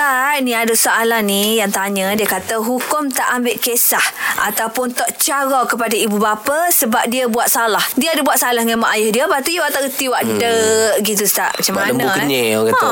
Ustaz, 0.00 0.40
ni 0.40 0.56
ada 0.56 0.72
soalan 0.72 1.28
ni 1.28 1.60
yang 1.60 1.68
tanya. 1.68 2.16
Dia 2.16 2.24
kata 2.24 2.56
hukum 2.56 3.12
tak 3.12 3.36
ambil 3.36 3.52
kisah 3.60 4.00
ataupun 4.48 4.96
tak 4.96 5.20
cara 5.20 5.68
kepada 5.68 5.92
ibu 5.92 6.16
bapa 6.16 6.72
sebab 6.72 7.04
dia 7.12 7.28
buat 7.28 7.52
salah. 7.52 7.84
Dia 8.00 8.16
ada 8.16 8.24
buat 8.24 8.40
salah 8.40 8.64
dengan 8.64 8.80
mak 8.80 8.96
ayah 8.96 9.12
dia. 9.12 9.22
Lepas 9.28 9.44
tu, 9.44 9.52
you 9.52 9.60
tak 9.60 9.84
reti 9.84 10.08
buat 10.08 10.24
hmm. 10.24 11.04
gitu 11.04 11.28
Ustaz. 11.28 11.52
Macam 11.52 11.72
Buat 11.76 11.84
mana 11.84 11.92
lembu 11.92 12.08
eh? 12.08 12.16
kenyir, 12.16 12.48
orang 12.56 12.72
kata. 12.72 12.88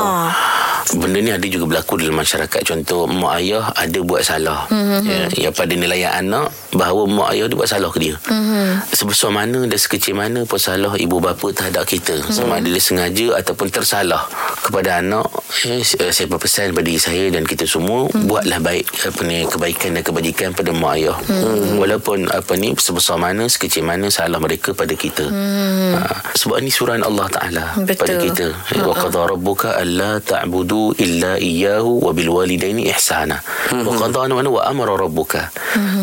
Benda 0.96 1.18
ni 1.20 1.28
ada 1.28 1.44
juga 1.44 1.68
berlaku 1.68 2.00
dalam 2.00 2.16
masyarakat 2.16 2.60
Contoh 2.64 3.04
mak 3.04 3.44
ayah 3.44 3.68
ada 3.76 3.98
buat 4.00 4.24
salah 4.24 4.64
mm-hmm. 4.72 5.00
ya, 5.04 5.24
Yang 5.48 5.54
pada 5.60 5.72
nilaian 5.76 6.12
anak 6.24 6.48
Bahawa 6.72 7.04
mak 7.04 7.28
ayah 7.36 7.44
dia 7.44 7.56
buat 7.58 7.68
salah 7.68 7.90
ke 7.92 7.98
dia 8.00 8.16
mm-hmm. 8.16 8.88
Sebesar 8.96 9.28
mana 9.28 9.68
dan 9.68 9.76
sekecil 9.76 10.16
mana 10.16 10.48
pun 10.48 10.56
salah 10.56 10.96
ibu 10.96 11.20
bapa 11.20 11.52
terhadap 11.52 11.84
kita 11.84 12.16
mm-hmm. 12.16 12.32
Sama 12.32 12.62
ada 12.62 12.68
dia 12.68 12.80
sengaja 12.80 13.36
ataupun 13.36 13.68
tersalah 13.68 14.24
Kepada 14.64 15.04
anak 15.04 15.28
eh, 15.68 15.84
Saya 15.84 16.26
berpesan 16.30 16.72
pada 16.72 16.86
diri 16.88 17.00
saya 17.00 17.28
dan 17.28 17.44
kita 17.44 17.68
semua 17.68 18.08
mm-hmm. 18.08 18.24
Buatlah 18.24 18.58
baik 18.64 18.86
apa 19.12 19.20
ni, 19.28 19.38
kebaikan 19.44 19.90
dan 19.92 20.02
kebajikan 20.06 20.48
pada 20.56 20.70
mak 20.72 20.96
ayah 20.96 21.16
mm-hmm. 21.20 21.76
Walaupun 21.76 22.18
apa 22.32 22.52
ni 22.56 22.72
sebesar 22.78 23.20
mana 23.20 23.44
sekecil 23.44 23.84
mana 23.84 24.08
salah 24.08 24.40
mereka 24.40 24.72
pada 24.72 24.96
kita 24.96 25.28
mm-hmm. 25.28 25.92
ha, 26.00 26.00
Sebab 26.32 26.64
ni 26.64 26.72
surah 26.72 26.96
Allah 26.96 27.28
Ta'ala 27.28 27.64
pada 27.76 28.14
kita 28.16 28.46
Wa 28.80 28.94
qadha 28.96 29.36
rabbuka 29.36 29.76
alla 29.76 30.16
ta'budu 30.22 30.77
illa 30.96 31.36
iyyahu 31.38 32.04
wa 32.04 32.10
bil 32.16 32.30
walidaini 32.32 32.88
ihsana. 32.92 33.40
Wa 33.70 33.92
qadha 33.96 34.30
mana 34.30 34.48
wa 34.48 34.62
amara 34.64 34.94
rabbuka. 34.96 35.50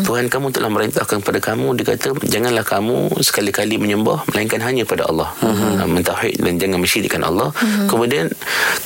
Tuhan 0.06 0.30
kamu 0.30 0.54
telah 0.54 0.70
merintahkan 0.70 1.18
kepada 1.22 1.40
kamu 1.42 1.76
dia 1.78 1.84
kata 1.94 2.14
janganlah 2.24 2.62
kamu 2.62 3.10
sekali-kali 3.20 3.76
menyembah 3.76 4.22
melainkan 4.30 4.62
hanya 4.62 4.86
pada 4.86 5.08
Allah. 5.10 5.34
Ha, 5.42 5.84
Mentauhid 5.84 6.38
dan 6.38 6.56
jangan 6.60 6.78
mensyirikkan 6.80 7.22
Allah. 7.26 7.50
Kemudian 7.90 8.30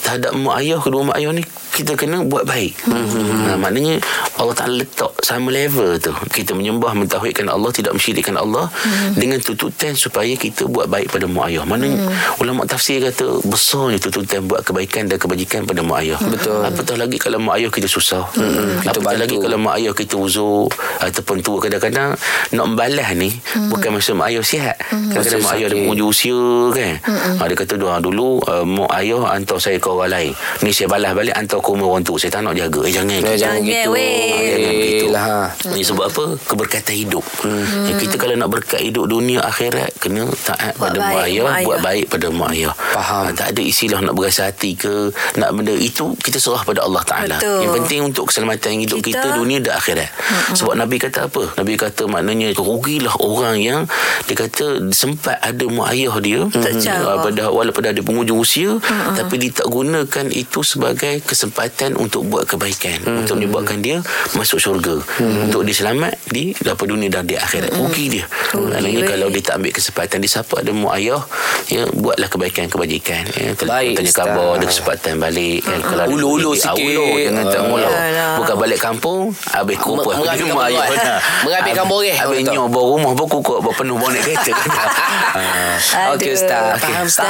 terhadap 0.00 0.32
mak 0.36 0.64
ayah 0.64 0.80
kedua 0.80 1.02
mak 1.04 1.16
ayah 1.20 1.30
ni 1.36 1.44
kita 1.70 1.94
kena 1.96 2.24
buat 2.24 2.44
baik. 2.48 2.74
Ha, 2.88 3.56
maknanya 3.60 4.00
Allah 4.40 4.54
Taala 4.56 4.80
letak 4.80 5.12
sama 5.20 5.52
level 5.52 6.00
tu. 6.00 6.12
Kita 6.32 6.56
menyembah 6.56 6.96
mentauhidkan 6.96 7.46
Allah 7.52 7.70
tidak 7.70 7.92
mensyirikkan 7.96 8.36
Allah 8.40 8.72
dengan 9.14 9.38
tuntutan 9.44 9.92
supaya 9.94 10.32
kita 10.34 10.66
buat 10.66 10.88
baik 10.88 11.12
pada 11.12 11.28
mak 11.28 11.52
ayah. 11.52 11.64
Maknanya 11.68 12.08
ulama 12.40 12.64
tafsir 12.64 13.04
kata 13.04 13.44
besarnya 13.44 14.00
tuntutan 14.00 14.44
buat 14.48 14.64
kebaikan 14.64 15.06
dan 15.08 15.20
kebajikan 15.20 15.68
pada 15.68 15.79
mak 15.82 15.98
ayah. 16.02 16.20
Betul. 16.20 16.60
Apatah 16.62 16.96
lagi 16.96 17.16
kalau 17.16 17.38
mak 17.38 17.56
ayah 17.56 17.70
kita 17.70 17.86
susah. 17.86 18.24
Hmm. 18.32 18.80
Kita 18.80 18.90
Apatah 18.90 19.02
bantu. 19.02 19.20
lagi 19.22 19.36
kalau 19.38 19.58
mak 19.58 19.74
ayah 19.76 19.92
kita 19.92 20.14
uzur 20.16 20.66
ataupun 20.98 21.36
tua 21.40 21.58
kadang-kadang 21.58 22.14
nak 22.50 22.64
membalas 22.66 23.08
ni 23.14 23.30
bukan 23.68 23.90
masa 23.94 24.10
mak 24.12 24.30
ayah 24.30 24.42
sihat. 24.42 24.76
Kadang-kadang 24.88 25.40
mak 25.40 25.54
ayah 25.54 25.66
ada 25.66 25.74
sakit. 25.74 25.82
menguji 25.82 26.04
usia 26.04 26.40
kan. 26.70 26.92
Ha, 27.36 27.42
dia 27.44 27.56
kata 27.56 27.74
doa 27.74 27.96
dulu 27.98 28.40
uh, 28.42 28.64
mak 28.64 28.90
ayah 28.96 29.22
hantar 29.30 29.58
saya 29.58 29.76
ke 29.76 29.86
orang 29.86 30.10
lain. 30.10 30.32
Ni 30.60 30.70
saya 30.70 30.86
balas 30.86 31.12
balik 31.12 31.34
hantar 31.34 31.58
ke 31.58 31.68
rumah 31.68 31.86
orang 31.88 32.02
tu. 32.02 32.14
Saya 32.16 32.30
tak 32.30 32.42
nak 32.42 32.54
jaga. 32.54 32.80
Eh 32.82 32.92
jangan. 32.92 33.10
Eh, 33.10 33.20
kita. 33.20 33.34
jangan 33.36 33.58
Jangan, 33.60 33.66
gitu. 33.66 33.90
weh. 33.90 34.50
Jangan 34.50 34.72
begitu. 34.72 35.06
lah. 35.08 35.22
ha. 35.22 35.38
Ni 35.70 35.82
sebab 35.82 36.04
apa? 36.06 36.24
Keberkatan 36.40 36.94
hidup. 36.96 37.24
Hmm. 37.40 37.64
Ya, 37.86 37.94
kita 37.96 38.14
kalau 38.14 38.34
nak 38.34 38.48
berkat 38.48 38.80
hidup 38.80 39.04
dunia 39.06 39.40
akhirat 39.40 39.90
kena 39.98 40.24
taat 40.40 40.74
Buat 40.76 40.92
pada 40.92 40.98
baik 41.00 41.10
mak 41.10 41.24
ayah, 41.26 41.42
mak 41.42 41.52
ayah. 41.52 41.66
buat 41.66 41.78
baik 41.80 42.04
pada 42.06 42.26
mak 42.30 42.50
ayah. 42.52 42.74
Faham. 42.76 43.22
Ah, 43.22 43.30
tak 43.32 43.48
ada 43.50 43.62
istilah 43.62 43.98
nak 44.00 44.14
berasa 44.14 44.40
hati 44.46 44.70
ke, 44.72 44.94
nak 45.36 45.50
benda 45.52 45.69
itu 45.76 46.16
kita 46.18 46.38
serah 46.40 46.62
pada 46.64 46.86
Allah 46.86 47.02
Taala. 47.04 47.38
Yang 47.38 47.72
penting 47.82 48.00
untuk 48.06 48.30
keselamatan 48.32 48.80
hidup 48.82 48.98
kita, 49.04 49.20
Kita- 49.20 49.36
dunia 49.36 49.58
dan 49.62 49.76
akhirat. 49.76 50.10
Hmm. 50.10 50.56
Sebab 50.56 50.74
Nabi 50.74 50.96
kata 50.98 51.28
apa? 51.28 51.42
Nabi 51.60 51.74
kata 51.76 52.06
maknanya 52.08 52.54
rugilah 52.56 53.14
orang 53.20 53.56
yang 53.60 53.80
dia 54.26 54.36
kata 54.36 54.90
sempat 54.90 55.38
ada 55.40 55.64
mak 55.70 55.92
ayah 55.94 56.14
dia 56.20 56.40
ah, 56.46 57.18
pada 57.22 57.50
walaupun 57.50 57.84
ada 57.84 58.00
penghujung 58.00 58.38
usia 58.40 58.76
hmm. 58.78 59.16
tapi 59.16 59.40
dia 59.40 59.50
tak 59.50 59.68
gunakan 59.68 60.26
itu 60.30 60.60
sebagai 60.62 61.20
kesempatan 61.24 61.96
untuk 61.96 62.26
buat 62.26 62.46
kebaikan, 62.46 63.02
hmm. 63.04 63.18
untuk 63.26 63.34
menyebabkan 63.40 63.78
dia 63.80 64.00
masuk 64.36 64.60
syurga. 64.60 65.00
Hmm. 65.18 65.50
Untuk 65.50 65.64
dia 65.66 65.76
selamat 65.76 66.14
di 66.30 66.52
dapat 66.60 66.86
dunia 66.88 67.08
dan 67.10 67.26
di 67.26 67.36
akhirat. 67.36 67.74
Rugi 67.74 68.06
dia. 68.18 68.24
Rugi, 68.54 68.72
Maknanya 68.76 69.02
kalau 69.06 69.26
dia 69.32 69.42
tak 69.42 69.54
ambil 69.62 69.72
kesempatan 69.74 70.18
di 70.22 70.28
siapa 70.30 70.54
ada 70.62 70.70
mak 70.70 70.94
ayah 71.00 71.22
ya 71.68 71.82
buatlah 71.90 72.28
kebaikan 72.30 72.66
kebajikan 72.70 73.22
ya 73.34 73.52
tanya 73.56 74.12
khabar 74.12 74.58
ada 74.60 74.66
kesempatan 74.66 75.18
balik 75.18 75.59
kan 75.60 75.78
kalau 75.78 76.04
Ulu-ulu 76.10 76.52
duit, 76.52 76.60
ah, 76.60 76.72
sikit. 76.72 76.84
ulu 76.86 77.06
jangan 77.16 77.44
tak 77.46 77.60
Yalah. 77.62 78.36
bukan 78.36 78.54
balik 78.56 78.78
kampung 78.78 79.20
habis 79.48 79.76
kupas 79.76 80.14
Merapikan 80.16 80.52
mak 80.52 80.66
ayah 80.66 80.82
boreh. 80.82 80.98
dah. 80.98 81.18
Merapikan 81.42 81.76
Habis- 81.78 81.92
boreh, 81.92 82.14
habis 82.14 82.38
nyoh 82.44 82.66
bawa 82.66 82.86
rumah 82.90 83.12
bawa 83.12 83.28
kukuk 83.28 83.58
bawa 83.60 83.74
penuh 83.74 83.96
bonek 83.96 84.20
kereta. 84.20 84.52
Okey, 86.12 86.30
Ustaz. 86.32 86.76
Faham, 86.78 87.04
Ustaz. 87.04 87.28